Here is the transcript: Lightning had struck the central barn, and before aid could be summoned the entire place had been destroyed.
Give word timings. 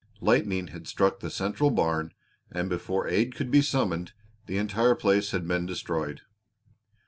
Lightning 0.19 0.69
had 0.69 0.87
struck 0.87 1.19
the 1.19 1.29
central 1.29 1.69
barn, 1.69 2.11
and 2.51 2.69
before 2.69 3.07
aid 3.07 3.35
could 3.35 3.51
be 3.51 3.61
summoned 3.61 4.13
the 4.47 4.57
entire 4.57 4.95
place 4.95 5.29
had 5.29 5.47
been 5.47 5.67
destroyed. 5.67 6.21